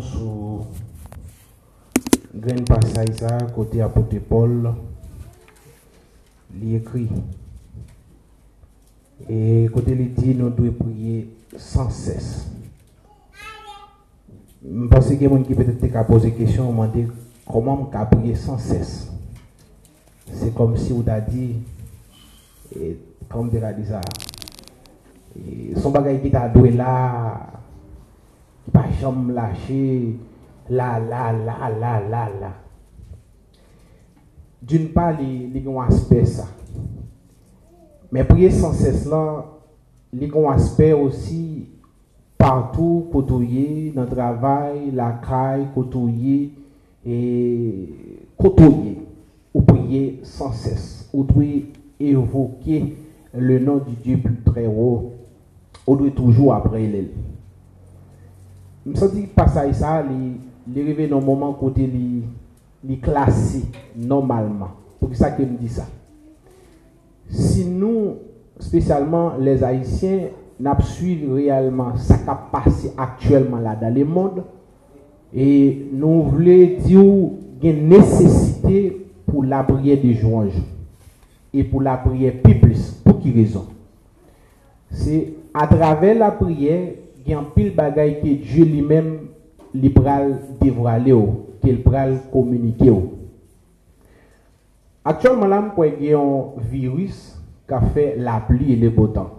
[0.00, 0.66] sous
[2.34, 4.74] grain passage côté apôtre Paul
[6.54, 7.08] il écrit.
[9.28, 12.46] Et côté il dit nous devons prier sans cesse.
[14.62, 17.08] Je pense que quelqu'un qui peut-être poser question demander
[17.46, 19.10] comment on prier sans cesse?
[20.30, 21.56] C'est comme si on a dit
[22.78, 22.98] et
[23.30, 24.02] comme on a dit ça
[25.80, 27.69] son bagage qui t'a doué là qui
[28.72, 30.16] pas jamais lâché
[30.68, 32.52] là là là là là là
[34.62, 36.46] d'une part il y a un aspect ça.
[38.12, 39.44] Mais prier sans cesse là
[40.12, 41.68] il y a aspect aussi
[42.36, 46.52] partout côtoyer dans le travail la caille côtoyer
[47.06, 47.88] et
[48.36, 48.98] côtoyer.
[49.52, 51.08] Ou prier sans cesse.
[51.12, 51.26] Ou
[51.98, 52.96] évoquer
[53.34, 55.12] le nom du Dieu plus très haut.
[55.86, 57.08] On doit toujours après lui.
[58.84, 60.02] Je me sens que passage ça,
[60.66, 62.22] il arrive dans un moment côté il
[62.88, 63.64] li classé
[63.96, 64.70] normalement.
[64.98, 65.86] Pour ça que me dit ça.
[67.28, 68.16] Si nous,
[68.58, 70.28] spécialement les Haïtiens,
[70.80, 72.20] suivons réellement ce qui
[72.52, 74.42] passé actuellement là dans le monde,
[75.34, 80.44] et nous voulons dire qu'il y a une nécessité pour la prière de jour
[81.52, 82.92] et pour la prière plus.
[83.04, 83.66] Pour qui raison?
[84.90, 86.94] C'est à travers la prière,
[87.54, 89.28] pile bagaille que Dieu lui-même
[89.74, 91.14] lui pral dévoiler
[91.62, 92.92] qu'il pral communiquer.
[95.04, 99.08] Actuellement là, il y a un virus qui a fait la pluie et le beau
[99.08, 99.30] temps.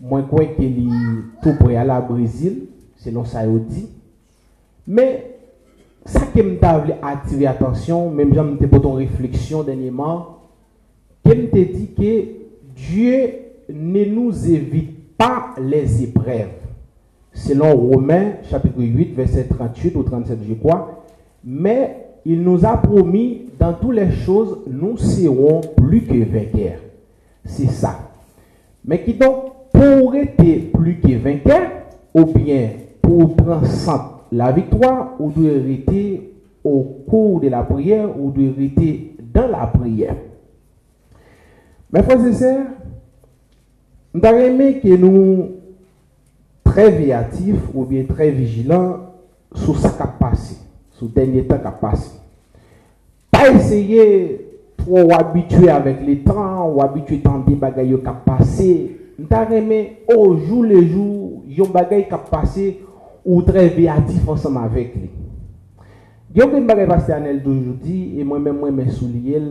[0.00, 3.88] Moi, je crois qu'il est tout près à la Brésil, selon ça dit.
[4.86, 5.38] Mais,
[6.04, 10.38] ça qui m'a attiré l'attention, même j'ai pour ton réflexion dernièrement,
[11.24, 12.24] qui me dit que
[12.74, 13.34] Dieu
[13.68, 16.57] ne nous évite pas les épreuves.
[17.38, 21.04] Selon Romains chapitre 8, verset 38 ou 37, je crois.
[21.44, 26.80] Mais il nous a promis, dans toutes les choses, nous serons plus que vainqueurs.
[27.44, 28.10] C'est ça.
[28.84, 31.70] Mais qui donc, pour être plus que vainqueur,
[32.12, 32.70] ou bien
[33.00, 36.32] pour prendre la victoire, ou doit rester
[36.64, 40.16] au cours de la prière, ou doit rester dans la prière?
[41.92, 42.66] Mes frères et sœurs,
[44.12, 45.57] nous que nous
[46.78, 48.98] très véatifs ou bien très vigilants
[49.52, 50.58] sur ce qui a passé,
[50.92, 52.10] sur le dernier temps qui a passé.
[53.32, 54.46] Pas essayer
[54.76, 58.94] trop habituer avec les temps ou habituer tant des bagailles qui a passé.
[59.50, 62.80] Aimé au jour le jour, yon bagaille qui a passé
[63.24, 65.10] ou très véatif ensemble avec lui.
[66.32, 69.42] Il y a une bagaille pasteur d'aujourd'hui et moi-même moi mes souliers.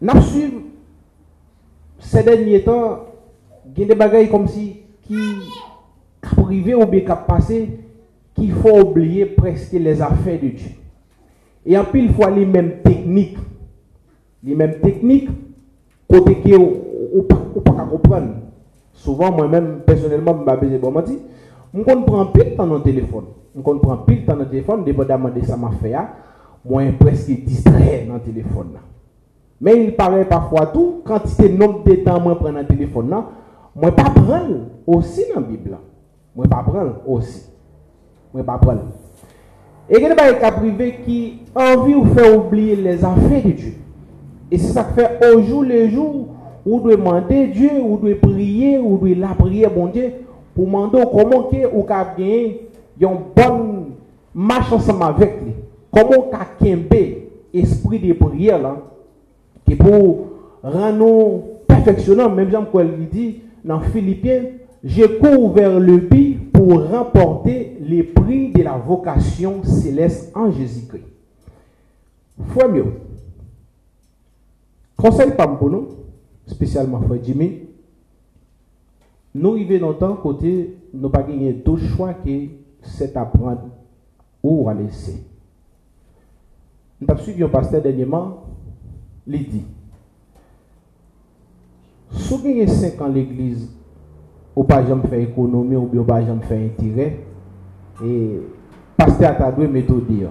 [0.00, 0.12] N'a
[1.98, 3.06] ces derniers temps,
[3.74, 5.16] il y a des bagailles comme si qui
[6.20, 7.80] privé ou bien qui passé,
[8.34, 10.70] qu'il faut oublier presque les affaires de Dieu.
[11.64, 13.38] Et en il faut les mêmes techniques.
[14.42, 15.28] Les mêmes techniques,
[16.08, 18.28] côté que ou pas comprendre.
[18.92, 21.18] Souvent, moi-même, personnellement, je me bon, dit,
[21.74, 23.24] je comprends pile dans le téléphone.
[23.54, 25.94] Je comprends pile dans le téléphone, dépendamment de ça m'a fait,
[26.64, 28.78] moi, presque distrait dans le téléphone.
[29.60, 33.24] Mais il paraît parfois tout, quand c'est nombre de temps moi prendre un téléphone, non,
[33.76, 34.56] moi pas prendre
[34.86, 35.76] aussi dans la Bible.
[36.34, 37.44] Moi pas prendre aussi.
[38.32, 38.84] Moi pas prendre.
[39.88, 43.50] Et il y a des cas privés qui envie ou faire oublier les affaires de
[43.50, 43.74] Dieu.
[44.50, 46.28] Et c'est ça qui fait au jour le jour,
[46.64, 50.12] où doit demander Dieu, ou doit prier, ou doit la prier, bon Dieu,
[50.54, 52.52] pour demander comment que ou qu'a bien
[52.98, 53.84] une bonne
[54.34, 55.52] marche ensemble avec lui.
[55.92, 56.46] Comment qu'a
[57.52, 58.76] esprit de prière là
[59.66, 60.26] qui pour
[60.62, 64.44] rendre nous perfectionnants, même Jean il dit dans Philippiens,
[64.84, 71.02] je cours vers le but pour remporter les prix de la vocation céleste en Jésus-Christ.
[72.48, 72.92] Fois mieux.
[74.96, 75.88] Conseil pas pour nous,
[76.46, 77.62] spécialement Frère Jimmy,
[79.34, 82.30] nous arrivons dans le temps côté, nous pas gagné d'autre choix que
[82.82, 83.68] c'est apprendre
[84.42, 85.22] ou à laisser.
[87.00, 88.44] Nous avons suivi un pasteur dernièrement,
[89.26, 89.64] il
[92.14, 93.66] Sou genye 5 an l'eglize,
[94.54, 97.08] ou pa jom fè ekonomi, ou bi ou pa jom fè intire,
[98.00, 98.12] e
[98.96, 100.30] paste atadwe metode yo.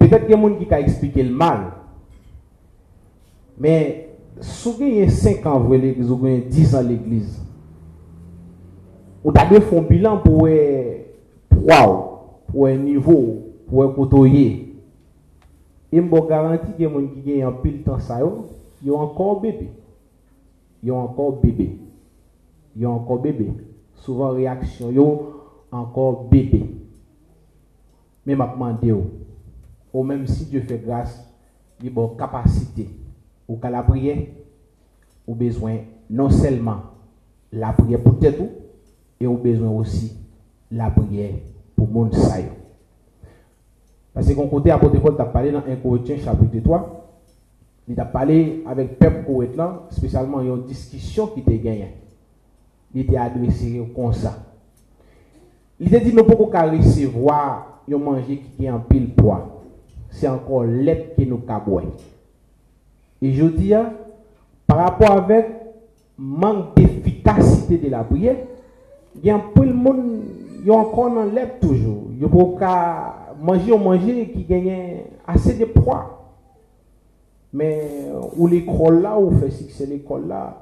[0.00, 1.68] Petèt gen moun ki ka eksplike l'mal,
[3.60, 7.38] men sou genye 5 an vwe l'eglize, ou genye 10 an l'eglize,
[9.24, 10.58] ou ta de fon bilan pou e
[11.52, 11.94] waw,
[12.48, 13.38] pou e nivou,
[13.68, 14.48] pou e koto ye,
[15.94, 18.48] e mbo garanti gen moun ki genye an pil tan sa yo,
[18.90, 19.70] ont encore bébé.
[20.86, 21.78] Ont encore bébé.
[22.82, 23.52] Ont encore bébé.
[23.94, 25.00] Souvent, réaction, ils
[25.70, 26.70] encore bébé.
[28.26, 28.94] Mais m'a demandé,
[29.92, 31.30] ou même si Dieu fait grâce,
[31.82, 32.88] il a une capacité,
[33.46, 34.18] ou qu'à la prière,
[35.34, 35.78] besoin
[36.08, 36.78] non seulement
[37.52, 38.40] la prière pour tête
[39.20, 40.16] et ou besoin aussi
[40.70, 41.34] la prière
[41.76, 42.36] pour monde ça.
[44.12, 47.03] Parce que côté apôtre Paul t'a parlé dans 1 Corinthiens chapitre 3,
[47.88, 51.94] il a parlé avec Corinthiens là, spécialement il y a une discussion qui était gagnée.
[52.94, 54.38] Il était adressé comme ça.
[55.78, 59.62] Il a dit nous pouvons recevoir un manger qui est en pile poids?
[60.10, 61.82] C'est encore l'aide que nous avons.
[63.20, 63.92] Et je dis, hein,
[64.66, 65.46] par rapport avec
[66.16, 68.36] manque d'efficacité de la prière,
[69.16, 70.20] il y a un peu de monde
[70.62, 72.04] qui encore dans l'aide toujours.
[72.20, 72.58] Il faut
[73.40, 76.23] manger ou manger qui gagne assez de poids.
[77.54, 77.88] Mais
[78.36, 80.60] ou l'école là, ou fait succès l'école là,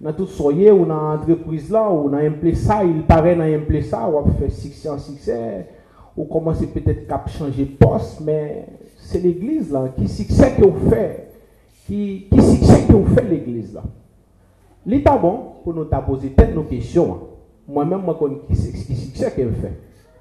[0.00, 3.82] dans tout soyer ou dans l'entreprise là, ou dans un ça, il paraît dans un
[3.82, 5.68] ça, ou fait succès en succès,
[6.16, 11.28] ou commencer peut-être à changer de poste, mais c'est l'église là qui succès que fait,
[11.86, 13.82] qui, qui succès que fait l'église là?
[14.84, 17.12] L'état bon pour nous poser peut nos questions.
[17.12, 17.18] Hein.
[17.68, 19.78] Moi-même, moi, connais qui succès qu'elle fait.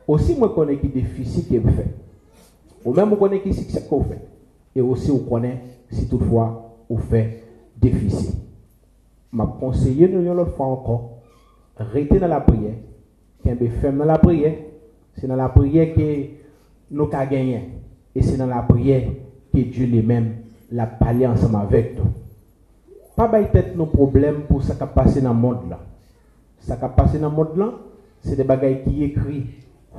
[0.08, 1.88] Aussi, moi, connais qui déficit qu'elle fait.
[2.86, 4.22] Ou même, moi, connais qui succès qu'on fait.
[4.76, 5.62] Et aussi, on connaît
[5.92, 7.44] si toutefois, on fait
[7.78, 8.36] déficit.
[9.32, 11.20] Ma conseiller nous une fois encore,
[11.78, 12.76] restez dans la prière.
[13.44, 14.56] Qu'un fait dans la prière,
[15.16, 16.26] c'est dans la prière que
[16.92, 17.70] nous avons gagné.
[18.14, 19.10] Et c'est dans la prière
[19.54, 20.36] que Dieu lui-même
[20.72, 22.12] l'a parlé ensemble avec nous.
[23.16, 25.80] Pas peut-être nos problèmes pour ce qui a passé dans le monde là.
[26.60, 27.72] Ce qui a passé dans le monde là,
[28.22, 29.46] c'est des bagailles qui écrit.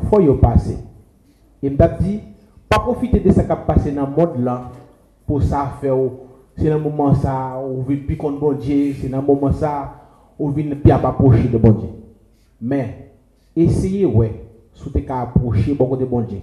[0.09, 0.79] Faut y passer.
[1.63, 2.21] Et m'a dit,
[2.69, 4.71] pas profiter de ce qui a passé dans le monde là
[5.27, 5.97] pour ça faire.
[6.57, 9.53] C'est dans le moment ça, on vit plus contre bon Dieu, c'est dans le moment
[9.53, 9.95] ça,
[10.39, 11.89] on vit bien approcher de bon Dieu.
[12.61, 13.11] Mais,
[13.57, 16.39] essayez, ouais, si vous approcher beaucoup de bon Dieu,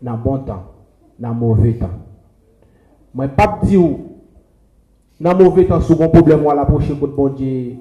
[0.00, 0.64] dans bon temps,
[1.18, 1.90] dans mauvais temps.
[3.14, 3.80] Moi, pas dire
[5.20, 7.74] dans mauvais temps, si un problème, à l'approcher de bon Dieu,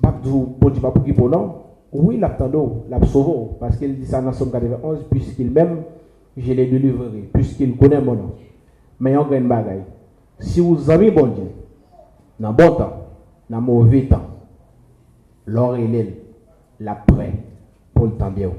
[0.00, 1.54] pas dire bon Dieu pas pour qui pour non.
[1.90, 5.82] Oui, l'attendons, l'a sauvé, parce qu'il dit ça dans Somme 91, puisqu'il m'aime,
[6.36, 8.32] je l'ai délivré, puisqu'il connaît mon nom.
[9.00, 9.84] Mais il y a une bagaille.
[10.40, 11.50] Si vous avez bon Dieu,
[12.38, 13.06] dans bon temps,
[13.50, 14.26] dans mauvais temps,
[15.46, 16.14] l'or et l'aile,
[16.80, 17.32] la prêt
[17.94, 18.50] pour le temps bien.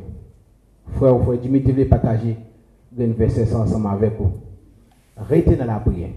[0.96, 2.38] Frère, frère, Dimitri veut partager
[3.00, 4.32] un verset ensemble avec vous.
[5.18, 6.10] Restez dans la prière.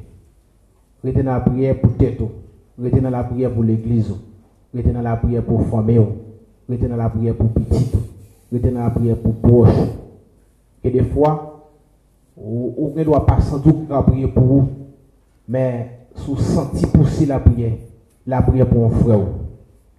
[1.04, 2.20] Restez dans la prière pour tête.
[2.80, 4.12] Restez dans la prière pour l'église.
[4.74, 6.00] Restez dans la prière pour famille.
[6.68, 7.90] Restez dans la prière pour petit.
[8.50, 9.88] Restez dans la prière pour proche.
[10.84, 11.51] Et des fois,
[12.36, 14.68] on ne doit pas sans doute prier pour vous.
[15.48, 17.72] Mais sous senti pousser la prière.
[18.26, 19.20] La prière pour un frère.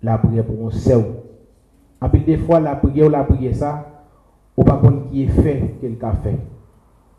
[0.02, 1.04] La prière pour un sœur.
[2.02, 3.86] En plus, des fois, la prière ou la prière, ça,
[4.58, 4.82] ou pas
[5.12, 6.38] qui est fait, quelqu'un fait.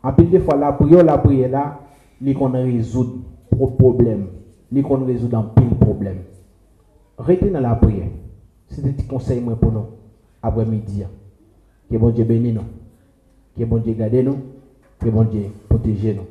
[0.03, 1.79] En plus, des fois, la prière ou la prière là,
[2.21, 3.23] il qu'on résout
[3.77, 4.27] problème,
[4.71, 6.19] ni qu'on résout dans pile problème.
[7.17, 8.09] Restez dans la prière.
[8.67, 9.85] C'est un petit conseil moi pour nous
[10.41, 11.03] après-midi.
[11.89, 12.61] Que bon Dieu bénisse nous.
[13.57, 14.37] Que bon Dieu garde nous.
[14.99, 16.27] Que bon Dieu protège nous.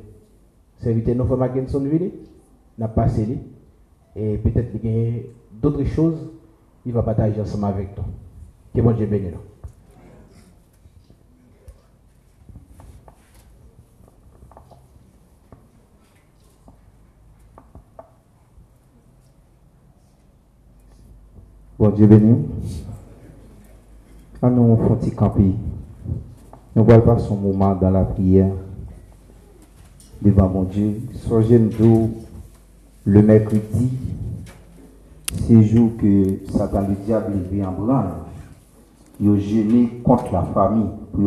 [0.77, 1.83] Serviteur nous, Frère Mackinson,
[2.77, 3.37] n'a passé
[4.15, 5.21] et peut-être qu'il y a
[5.61, 6.31] d'autres choses,
[6.85, 8.03] il va partager ensemble avec nous.
[8.73, 9.39] Que bon Dieu bénisse nous.
[21.77, 22.45] Bon Dieu béni.
[24.41, 25.53] À nous petit camper.
[26.75, 28.51] Nous voyons pas son moment dans la prière
[30.21, 30.99] devant mon Dieu.
[31.25, 32.11] Soyez nous
[33.05, 33.91] le mercredi,
[35.47, 38.09] c'est jour que Satan le diable est en branle.
[39.21, 40.89] Il a contre la famille.